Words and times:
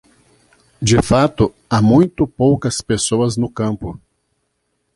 De 0.81 0.99
fato, 0.99 1.53
há 1.69 1.79
muito 1.79 2.25
poucas 2.27 2.81
pessoas 2.81 3.37
no 3.37 3.47
campo. 3.51 4.01